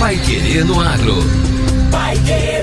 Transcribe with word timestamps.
Pai 0.00 0.16
Querer 0.16 0.64
no 0.64 0.80
Agro. 0.80 1.16
Pai 1.90 2.16
Querer. 2.20 2.62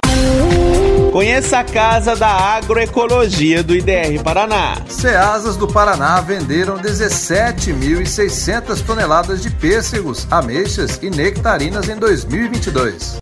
Conheça 1.16 1.60
a 1.60 1.64
Casa 1.64 2.14
da 2.14 2.28
Agroecologia 2.28 3.64
do 3.64 3.74
IDR 3.74 4.22
Paraná. 4.22 4.76
Ceasas 4.86 5.56
do 5.56 5.66
Paraná 5.66 6.20
venderam 6.20 6.78
17.600 6.78 8.86
toneladas 8.86 9.42
de 9.42 9.50
pêssegos, 9.50 10.28
ameixas 10.30 11.00
e 11.02 11.10
nectarinas 11.10 11.88
em 11.88 11.96
2022. 11.96 13.16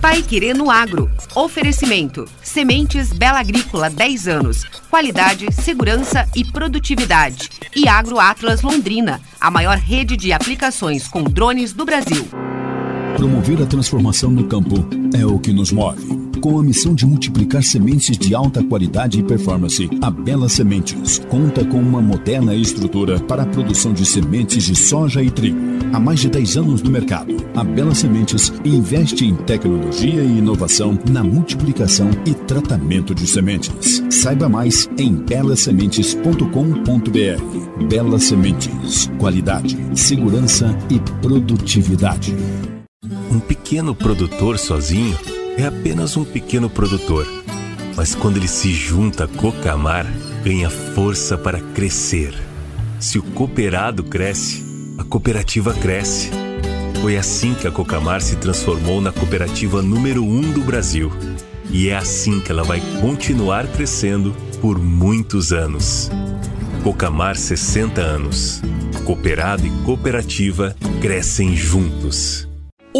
Pai 0.00 0.20
Querendo 0.22 0.68
Agro. 0.68 1.08
Oferecimento. 1.36 2.24
Sementes 2.42 3.12
Bela 3.12 3.38
Agrícola 3.38 3.88
10 3.88 4.26
anos. 4.26 4.64
Qualidade, 4.90 5.52
segurança 5.52 6.26
e 6.34 6.44
produtividade. 6.44 7.48
E 7.76 7.86
Agro 7.86 8.18
Atlas 8.18 8.62
Londrina, 8.62 9.20
a 9.40 9.52
maior 9.52 9.76
rede 9.76 10.16
de 10.16 10.32
aplicações 10.32 11.06
com 11.06 11.22
drones 11.22 11.72
do 11.72 11.84
Brasil. 11.84 12.26
Promover 13.18 13.60
a 13.60 13.66
transformação 13.66 14.30
no 14.30 14.44
campo 14.44 14.76
é 15.12 15.26
o 15.26 15.40
que 15.40 15.52
nos 15.52 15.72
move. 15.72 16.06
Com 16.40 16.56
a 16.56 16.62
missão 16.62 16.94
de 16.94 17.04
multiplicar 17.04 17.64
sementes 17.64 18.16
de 18.16 18.32
alta 18.32 18.62
qualidade 18.62 19.18
e 19.18 19.24
performance, 19.24 19.90
a 20.00 20.08
Bela 20.08 20.48
Sementes 20.48 21.20
conta 21.28 21.64
com 21.64 21.80
uma 21.80 22.00
moderna 22.00 22.54
estrutura 22.54 23.18
para 23.18 23.42
a 23.42 23.46
produção 23.46 23.92
de 23.92 24.06
sementes 24.06 24.62
de 24.62 24.76
soja 24.76 25.20
e 25.20 25.32
trigo. 25.32 25.58
Há 25.92 25.98
mais 25.98 26.20
de 26.20 26.30
10 26.30 26.58
anos 26.58 26.80
no 26.80 26.92
mercado, 26.92 27.34
a 27.56 27.64
Bela 27.64 27.92
Sementes 27.92 28.52
investe 28.64 29.24
em 29.24 29.34
tecnologia 29.34 30.22
e 30.22 30.38
inovação 30.38 30.96
na 31.10 31.24
multiplicação 31.24 32.10
e 32.24 32.34
tratamento 32.34 33.16
de 33.16 33.26
sementes. 33.26 34.00
Saiba 34.10 34.48
mais 34.48 34.88
em 34.96 35.12
belasementes.com.br. 35.12 37.84
Bela 37.88 38.20
Sementes, 38.20 39.10
qualidade, 39.18 39.76
segurança 39.92 40.72
e 40.88 41.00
produtividade. 41.20 42.32
Um 43.30 43.40
pequeno 43.40 43.94
produtor 43.94 44.58
sozinho 44.58 45.14
é 45.58 45.66
apenas 45.66 46.16
um 46.16 46.24
pequeno 46.24 46.70
produtor. 46.70 47.26
Mas 47.94 48.14
quando 48.14 48.38
ele 48.38 48.48
se 48.48 48.72
junta 48.72 49.24
a 49.24 49.28
Cocamar, 49.28 50.06
ganha 50.42 50.70
força 50.70 51.36
para 51.36 51.60
crescer. 51.60 52.34
Se 52.98 53.18
o 53.18 53.22
cooperado 53.22 54.02
cresce, 54.02 54.64
a 54.96 55.04
cooperativa 55.04 55.74
cresce. 55.74 56.30
Foi 57.02 57.18
assim 57.18 57.54
que 57.54 57.68
a 57.68 57.70
Cocamar 57.70 58.22
se 58.22 58.36
transformou 58.36 59.00
na 59.00 59.12
cooperativa 59.12 59.82
número 59.82 60.24
um 60.24 60.40
do 60.40 60.62
Brasil. 60.62 61.12
E 61.70 61.90
é 61.90 61.96
assim 61.96 62.40
que 62.40 62.50
ela 62.50 62.64
vai 62.64 62.80
continuar 63.02 63.66
crescendo 63.66 64.34
por 64.58 64.78
muitos 64.78 65.52
anos. 65.52 66.10
Cocamar 66.82 67.36
60 67.36 68.00
anos. 68.00 68.62
Cooperado 69.04 69.66
e 69.66 69.70
cooperativa 69.84 70.74
crescem 71.02 71.54
juntos. 71.54 72.47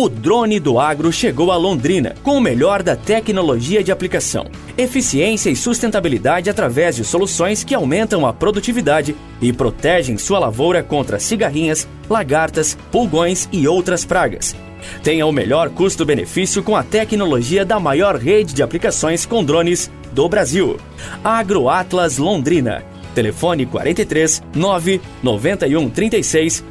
O 0.00 0.08
drone 0.08 0.60
do 0.60 0.78
agro 0.78 1.12
chegou 1.12 1.50
a 1.50 1.56
Londrina 1.56 2.14
com 2.22 2.36
o 2.36 2.41
melhor 2.41 2.84
da 2.84 2.94
tecnologia 2.94 3.82
de 3.82 3.91
aplicação, 3.91 4.46
eficiência 4.77 5.50
e 5.50 5.56
sustentabilidade 5.56 6.48
através 6.48 6.94
de 6.94 7.05
soluções 7.05 7.64
que 7.64 7.74
aumentam 7.74 8.24
a 8.24 8.32
produtividade 8.32 9.16
e 9.42 9.52
protegem 9.52 10.16
sua 10.16 10.38
lavoura 10.38 10.84
contra 10.84 11.18
cigarrinhas, 11.18 11.88
lagartas, 12.08 12.78
pulgões 12.92 13.48
e 13.50 13.67
outras 13.67 14.05
pragas. 14.05 14.55
Tenha 15.02 15.27
o 15.27 15.33
melhor 15.33 15.68
custo-benefício 15.70 16.62
com 16.62 16.77
a 16.77 16.84
tecnologia 16.84 17.64
da 17.64 17.80
maior 17.80 18.14
rede 18.14 18.55
de 18.55 18.62
aplicações 18.62 19.27
com 19.27 19.42
drones 19.42 19.90
do 20.12 20.28
Brasil. 20.28 20.77
Agro 21.24 21.68
Atlas 21.68 22.18
Londrina. 22.18 22.84
Telefone 23.17 23.67
43 23.67 24.44
9 24.55 25.00
91 25.24 25.90
36 25.90 26.64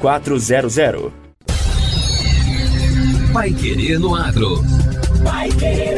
0400. 0.00 1.19
Pai 3.32 3.52
Querer 3.52 4.00
no 4.00 4.16
Agro. 4.16 4.64
Pai 5.22 5.48
Querer. 5.50 5.94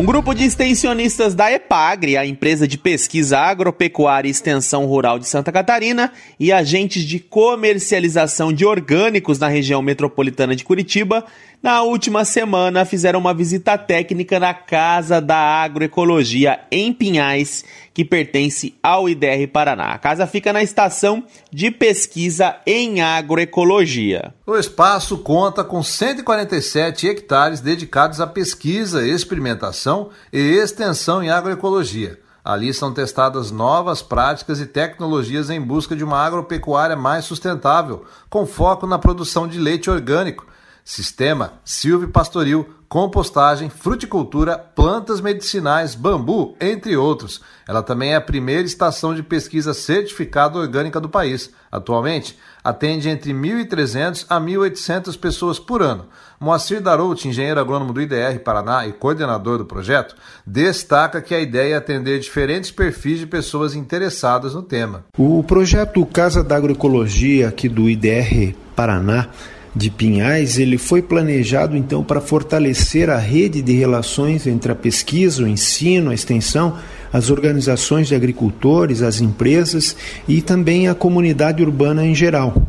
Um 0.00 0.04
grupo 0.06 0.32
de 0.32 0.44
extensionistas 0.44 1.34
da 1.34 1.52
EPAGRE, 1.52 2.16
a 2.16 2.24
empresa 2.24 2.66
de 2.66 2.78
pesquisa 2.78 3.38
agropecuária 3.38 4.28
e 4.28 4.30
extensão 4.30 4.86
rural 4.86 5.18
de 5.18 5.28
Santa 5.28 5.52
Catarina, 5.52 6.10
e 6.38 6.50
agentes 6.50 7.04
de 7.04 7.18
comercialização 7.20 8.50
de 8.50 8.64
orgânicos 8.64 9.38
na 9.38 9.46
região 9.46 9.82
metropolitana 9.82 10.56
de 10.56 10.64
Curitiba, 10.64 11.26
na 11.62 11.82
última 11.82 12.24
semana 12.24 12.86
fizeram 12.86 13.20
uma 13.20 13.34
visita 13.34 13.76
técnica 13.76 14.40
na 14.40 14.54
Casa 14.54 15.20
da 15.20 15.36
Agroecologia 15.36 16.60
em 16.72 16.90
Pinhais, 16.90 17.62
que 17.92 18.02
pertence 18.02 18.74
ao 18.82 19.06
IDR 19.06 19.46
Paraná. 19.52 19.92
A 19.92 19.98
casa 19.98 20.26
fica 20.26 20.54
na 20.54 20.62
estação 20.62 21.22
de 21.52 21.70
pesquisa 21.70 22.56
em 22.66 23.02
agroecologia. 23.02 24.32
O 24.46 24.56
espaço 24.56 25.18
conta 25.18 25.62
com 25.62 25.82
147 25.82 27.06
hectares 27.06 27.60
dedicados 27.60 28.22
à 28.22 28.26
pesquisa, 28.26 29.06
experimentação 29.06 29.89
e 30.32 30.38
extensão 30.38 31.22
em 31.22 31.30
agroecologia. 31.30 32.18
Ali 32.44 32.72
são 32.72 32.92
testadas 32.92 33.50
novas 33.50 34.00
práticas 34.00 34.60
e 34.60 34.66
tecnologias 34.66 35.50
em 35.50 35.60
busca 35.60 35.94
de 35.94 36.02
uma 36.02 36.18
agropecuária 36.18 36.96
mais 36.96 37.24
sustentável, 37.24 38.04
com 38.30 38.46
foco 38.46 38.86
na 38.86 38.98
produção 38.98 39.46
de 39.46 39.58
leite 39.58 39.90
orgânico, 39.90 40.46
sistema 40.84 41.54
silvipastoril, 41.64 42.66
compostagem, 42.90 43.70
fruticultura, 43.70 44.58
plantas 44.58 45.20
medicinais, 45.20 45.94
bambu, 45.94 46.56
entre 46.60 46.96
outros. 46.96 47.40
Ela 47.68 47.84
também 47.84 48.14
é 48.14 48.16
a 48.16 48.20
primeira 48.20 48.64
estação 48.64 49.14
de 49.14 49.22
pesquisa 49.22 49.72
certificada 49.72 50.58
orgânica 50.58 51.00
do 51.00 51.08
país. 51.08 51.50
Atualmente, 51.70 52.36
atende 52.64 53.08
entre 53.08 53.32
1.300 53.32 54.26
a 54.28 54.40
1.800 54.40 55.16
pessoas 55.16 55.60
por 55.60 55.82
ano. 55.82 56.06
Moacir 56.40 56.80
Darout, 56.80 57.28
engenheiro 57.28 57.60
agrônomo 57.60 57.92
do 57.92 58.02
IDR 58.02 58.40
Paraná 58.40 58.84
e 58.84 58.92
coordenador 58.92 59.58
do 59.58 59.64
projeto, 59.64 60.16
destaca 60.44 61.22
que 61.22 61.32
a 61.32 61.38
ideia 61.38 61.74
é 61.74 61.76
atender 61.76 62.18
diferentes 62.18 62.72
perfis 62.72 63.20
de 63.20 63.26
pessoas 63.26 63.76
interessadas 63.76 64.52
no 64.52 64.64
tema. 64.64 65.04
O 65.16 65.44
projeto 65.44 66.04
Casa 66.06 66.42
da 66.42 66.56
Agroecologia 66.56 67.46
aqui 67.46 67.68
do 67.68 67.88
IDR 67.88 68.52
Paraná 68.74 69.28
de 69.74 69.88
Pinhais, 69.88 70.58
ele 70.58 70.76
foi 70.76 71.00
planejado 71.00 71.76
então 71.76 72.02
para 72.02 72.20
fortalecer 72.20 73.08
a 73.08 73.18
rede 73.18 73.62
de 73.62 73.72
relações 73.72 74.46
entre 74.46 74.72
a 74.72 74.74
pesquisa, 74.74 75.44
o 75.44 75.48
ensino, 75.48 76.10
a 76.10 76.14
extensão, 76.14 76.76
as 77.12 77.30
organizações 77.30 78.08
de 78.08 78.14
agricultores, 78.14 79.02
as 79.02 79.20
empresas 79.20 79.96
e 80.26 80.42
também 80.42 80.88
a 80.88 80.94
comunidade 80.94 81.62
urbana 81.62 82.04
em 82.04 82.14
geral. 82.14 82.66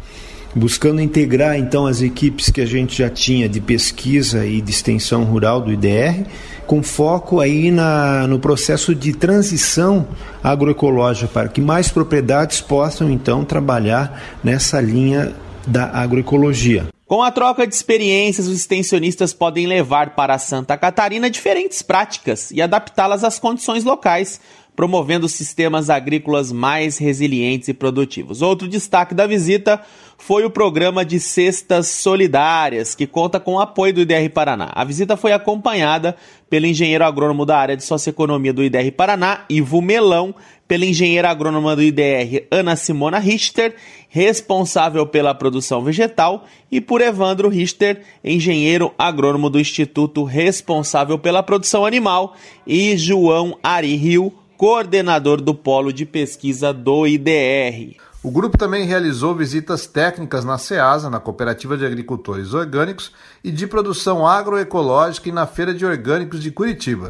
Buscando 0.53 0.99
integrar 0.99 1.57
então 1.57 1.87
as 1.87 2.01
equipes 2.01 2.49
que 2.49 2.59
a 2.59 2.65
gente 2.65 2.97
já 2.97 3.09
tinha 3.09 3.47
de 3.47 3.61
pesquisa 3.61 4.45
e 4.45 4.59
de 4.59 4.69
extensão 4.69 5.23
rural 5.23 5.61
do 5.61 5.71
IDR, 5.71 6.25
com 6.67 6.83
foco 6.83 7.39
aí 7.39 7.71
na, 7.71 8.27
no 8.27 8.37
processo 8.37 8.93
de 8.93 9.13
transição 9.13 10.05
agroecológica, 10.43 11.27
para 11.29 11.47
que 11.47 11.61
mais 11.61 11.89
propriedades 11.89 12.59
possam 12.59 13.09
então 13.09 13.45
trabalhar 13.45 14.39
nessa 14.43 14.81
linha 14.81 15.33
da 15.67 15.85
agroecologia. 15.89 16.87
Com 17.11 17.21
a 17.21 17.29
troca 17.29 17.67
de 17.67 17.75
experiências, 17.75 18.47
os 18.47 18.57
extensionistas 18.57 19.33
podem 19.33 19.67
levar 19.67 20.11
para 20.11 20.39
Santa 20.39 20.77
Catarina 20.77 21.29
diferentes 21.29 21.81
práticas 21.81 22.51
e 22.51 22.61
adaptá-las 22.61 23.25
às 23.25 23.37
condições 23.37 23.83
locais, 23.83 24.39
promovendo 24.75 25.27
sistemas 25.27 25.89
agrícolas 25.89 26.51
mais 26.51 26.97
resilientes 26.97 27.67
e 27.67 27.73
produtivos. 27.73 28.41
Outro 28.41 28.67
destaque 28.67 29.13
da 29.13 29.27
visita 29.27 29.81
foi 30.17 30.45
o 30.45 30.49
programa 30.49 31.03
de 31.03 31.19
cestas 31.19 31.87
solidárias, 31.87 32.93
que 32.95 33.07
conta 33.07 33.39
com 33.39 33.55
o 33.55 33.59
apoio 33.59 33.93
do 33.93 34.01
IDR 34.01 34.29
Paraná. 34.33 34.71
A 34.73 34.83
visita 34.83 35.17
foi 35.17 35.33
acompanhada 35.33 36.15
pelo 36.49 36.67
engenheiro 36.67 37.03
agrônomo 37.03 37.45
da 37.45 37.57
área 37.57 37.75
de 37.75 37.83
socioeconomia 37.83 38.53
do 38.53 38.63
IDR 38.63 38.91
Paraná, 38.95 39.45
Ivo 39.49 39.81
Melão, 39.81 40.33
pela 40.67 40.85
engenheira 40.85 41.29
agrônoma 41.29 41.75
do 41.75 41.83
IDR, 41.83 42.45
Ana 42.49 42.75
Simona 42.75 43.19
Richter, 43.19 43.75
responsável 44.07 45.05
pela 45.05 45.33
produção 45.33 45.83
vegetal, 45.83 46.45
e 46.71 46.79
por 46.79 47.01
Evandro 47.01 47.49
Richter, 47.49 48.01
engenheiro 48.23 48.93
agrônomo 48.97 49.49
do 49.49 49.59
Instituto, 49.59 50.23
responsável 50.23 51.19
pela 51.19 51.43
produção 51.43 51.85
animal, 51.85 52.35
e 52.65 52.95
João 52.95 53.57
Ari 53.61 53.95
Rio, 53.95 54.33
coordenador 54.61 55.41
do 55.41 55.55
Polo 55.55 55.91
de 55.91 56.05
Pesquisa 56.05 56.71
do 56.71 57.07
IDR. 57.07 57.95
O 58.21 58.29
grupo 58.29 58.59
também 58.59 58.85
realizou 58.85 59.33
visitas 59.33 59.87
técnicas 59.87 60.45
na 60.45 60.59
SEASA, 60.59 61.09
na 61.09 61.19
Cooperativa 61.19 61.75
de 61.75 61.83
Agricultores 61.83 62.53
Orgânicos 62.53 63.11
e 63.43 63.49
de 63.49 63.65
Produção 63.65 64.27
Agroecológica 64.27 65.29
e 65.29 65.31
na 65.31 65.47
Feira 65.47 65.73
de 65.73 65.83
Orgânicos 65.83 66.39
de 66.39 66.51
Curitiba. 66.51 67.09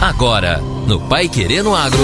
Agora, 0.00 0.58
no 0.88 1.06
Pai 1.06 1.28
Querendo 1.28 1.74
Agro. 1.74 2.00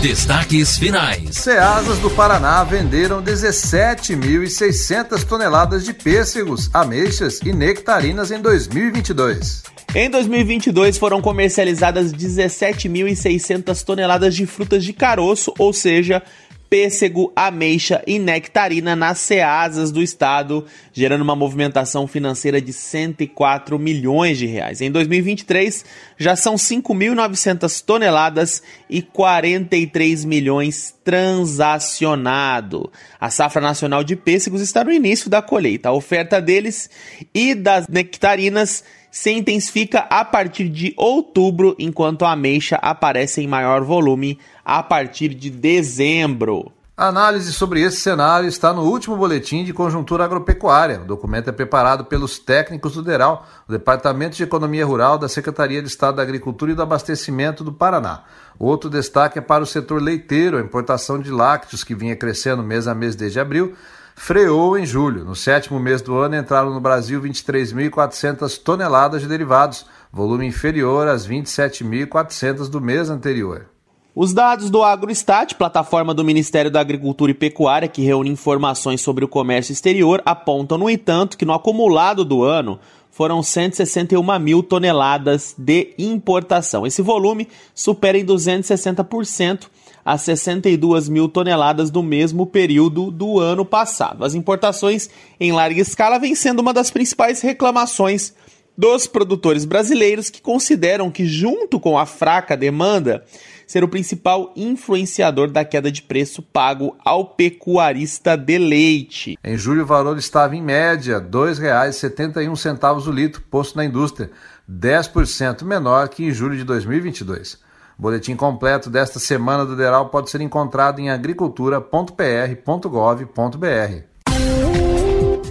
Destaques 0.00 0.78
finais. 0.78 1.36
Ceasas 1.36 1.98
do 1.98 2.10
Paraná 2.10 2.62
venderam 2.62 3.20
17.600 3.22 5.24
toneladas 5.24 5.84
de 5.84 5.92
pêssegos, 5.94 6.70
ameixas 6.72 7.40
e 7.44 7.52
nectarinas 7.52 8.30
em 8.30 8.40
2022. 8.40 9.64
Em 9.94 10.10
2022 10.10 10.98
foram 10.98 11.22
comercializadas 11.22 12.12
17.600 12.12 13.82
toneladas 13.82 14.36
de 14.36 14.46
frutas 14.46 14.84
de 14.84 14.92
caroço, 14.92 15.54
ou 15.58 15.72
seja, 15.72 16.22
pêssego, 16.68 17.32
ameixa 17.34 18.02
e 18.06 18.18
nectarina 18.18 18.94
nas 18.96 19.18
ceasas 19.18 19.90
do 19.90 20.02
estado, 20.02 20.66
gerando 20.92 21.22
uma 21.22 21.36
movimentação 21.36 22.06
financeira 22.06 22.60
de 22.60 22.72
104 22.72 23.78
milhões 23.78 24.38
de 24.38 24.46
reais. 24.46 24.80
Em 24.80 24.90
2023, 24.90 25.84
já 26.18 26.34
são 26.36 26.54
5.900 26.54 27.84
toneladas 27.84 28.62
e 28.88 29.02
43 29.02 30.24
milhões 30.24 30.94
transacionado. 31.04 32.90
A 33.20 33.30
safra 33.30 33.60
nacional 33.60 34.02
de 34.02 34.16
pêssegos 34.16 34.60
está 34.60 34.82
no 34.82 34.92
início 34.92 35.30
da 35.30 35.40
colheita. 35.40 35.88
A 35.88 35.92
oferta 35.92 36.40
deles 36.40 36.90
e 37.34 37.54
das 37.54 37.86
nectarinas 37.88 38.82
se 39.10 39.30
intensifica 39.32 40.00
a 40.10 40.24
partir 40.24 40.68
de 40.68 40.92
outubro, 40.96 41.74
enquanto 41.78 42.24
a 42.24 42.32
ameixa 42.32 42.76
aparece 42.76 43.40
em 43.40 43.46
maior 43.46 43.82
volume 43.82 44.38
a 44.64 44.82
partir 44.82 45.34
de 45.34 45.50
dezembro. 45.50 46.72
A 46.98 47.08
análise 47.08 47.52
sobre 47.52 47.82
esse 47.82 47.98
cenário 47.98 48.48
está 48.48 48.72
no 48.72 48.80
último 48.80 49.18
boletim 49.18 49.62
de 49.62 49.74
conjuntura 49.74 50.24
agropecuária. 50.24 51.02
O 51.02 51.04
documento 51.04 51.50
é 51.50 51.52
preparado 51.52 52.06
pelos 52.06 52.38
técnicos 52.38 52.94
do 52.94 53.02
DERAL, 53.02 53.46
o 53.68 53.72
Departamento 53.72 54.34
de 54.34 54.42
Economia 54.42 54.86
Rural 54.86 55.18
da 55.18 55.28
Secretaria 55.28 55.82
de 55.82 55.88
Estado 55.88 56.16
da 56.16 56.22
Agricultura 56.22 56.72
e 56.72 56.74
do 56.74 56.80
Abastecimento 56.80 57.62
do 57.62 57.70
Paraná. 57.70 58.24
Outro 58.58 58.88
destaque 58.88 59.38
é 59.38 59.42
para 59.42 59.62
o 59.62 59.66
setor 59.66 60.00
leiteiro, 60.00 60.56
a 60.56 60.62
importação 60.62 61.20
de 61.20 61.30
lácteos, 61.30 61.84
que 61.84 61.94
vinha 61.94 62.16
crescendo 62.16 62.62
mês 62.62 62.88
a 62.88 62.94
mês 62.94 63.14
desde 63.14 63.38
abril, 63.38 63.74
freou 64.16 64.76
em 64.78 64.86
julho. 64.86 65.24
No 65.24 65.36
sétimo 65.36 65.78
mês 65.78 66.00
do 66.00 66.16
ano 66.16 66.34
entraram 66.34 66.72
no 66.72 66.80
Brasil 66.80 67.20
23.400 67.20 68.58
toneladas 68.60 69.20
de 69.20 69.28
derivados, 69.28 69.84
volume 70.10 70.46
inferior 70.46 71.06
às 71.06 71.28
27.400 71.28 72.68
do 72.68 72.80
mês 72.80 73.10
anterior. 73.10 73.66
Os 74.14 74.32
dados 74.32 74.70
do 74.70 74.82
AgroStat, 74.82 75.54
plataforma 75.56 76.14
do 76.14 76.24
Ministério 76.24 76.70
da 76.70 76.80
Agricultura 76.80 77.30
e 77.30 77.34
Pecuária 77.34 77.86
que 77.86 78.02
reúne 78.02 78.30
informações 78.30 79.02
sobre 79.02 79.22
o 79.26 79.28
comércio 79.28 79.74
exterior, 79.74 80.22
apontam, 80.24 80.78
no 80.78 80.88
entanto, 80.88 81.36
que 81.36 81.44
no 81.44 81.52
acumulado 81.52 82.24
do 82.24 82.42
ano 82.42 82.80
foram 83.10 83.42
161 83.42 84.38
mil 84.38 84.62
toneladas 84.62 85.54
de 85.58 85.94
importação. 85.98 86.86
Esse 86.86 87.02
volume 87.02 87.46
supera 87.74 88.16
em 88.16 88.24
260% 88.24 89.68
as 90.06 90.22
62 90.22 91.08
mil 91.08 91.28
toneladas 91.28 91.90
do 91.90 92.00
mesmo 92.00 92.46
período 92.46 93.10
do 93.10 93.40
ano 93.40 93.64
passado. 93.64 94.24
As 94.24 94.36
importações 94.36 95.10
em 95.40 95.50
larga 95.50 95.80
escala 95.80 96.20
vêm 96.20 96.36
sendo 96.36 96.60
uma 96.60 96.72
das 96.72 96.92
principais 96.92 97.40
reclamações 97.40 98.32
dos 98.78 99.08
produtores 99.08 99.64
brasileiros 99.64 100.30
que 100.30 100.40
consideram 100.40 101.10
que, 101.10 101.26
junto 101.26 101.80
com 101.80 101.98
a 101.98 102.06
fraca 102.06 102.56
demanda, 102.56 103.24
ser 103.66 103.82
o 103.82 103.88
principal 103.88 104.52
influenciador 104.54 105.50
da 105.50 105.64
queda 105.64 105.90
de 105.90 106.02
preço 106.02 106.40
pago 106.40 106.96
ao 107.04 107.30
pecuarista 107.30 108.36
de 108.36 108.58
leite. 108.58 109.36
Em 109.42 109.58
julho, 109.58 109.82
o 109.82 109.86
valor 109.86 110.16
estava 110.18 110.54
em 110.54 110.62
média 110.62 111.18
R$ 111.18 111.24
2,71 111.24 113.06
o 113.08 113.10
litro, 113.10 113.42
posto 113.50 113.76
na 113.76 113.84
indústria, 113.84 114.30
10% 114.70 115.64
menor 115.64 116.08
que 116.10 116.24
em 116.24 116.30
julho 116.30 116.56
de 116.56 116.62
2022. 116.62 117.65
O 117.98 118.02
boletim 118.02 118.36
completo 118.36 118.90
desta 118.90 119.18
semana 119.18 119.64
do 119.64 119.74
Deral 119.74 120.10
pode 120.10 120.30
ser 120.30 120.42
encontrado 120.42 121.00
em 121.00 121.08
agricultura.pr.gov.br. 121.08 124.02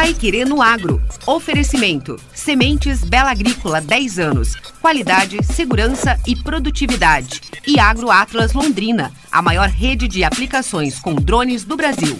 Pai 0.00 0.14
Querer 0.14 0.46
no 0.46 0.62
Agro. 0.62 0.98
Oferecimento. 1.26 2.18
Sementes 2.32 3.04
Bela 3.04 3.32
Agrícola 3.32 3.82
10 3.82 4.18
anos. 4.18 4.54
Qualidade, 4.80 5.44
segurança 5.44 6.18
e 6.26 6.34
produtividade. 6.34 7.42
E 7.66 7.78
Agro 7.78 8.10
Atlas 8.10 8.54
Londrina, 8.54 9.12
a 9.30 9.42
maior 9.42 9.68
rede 9.68 10.08
de 10.08 10.24
aplicações 10.24 10.98
com 10.98 11.14
drones 11.14 11.64
do 11.64 11.76
Brasil. 11.76 12.18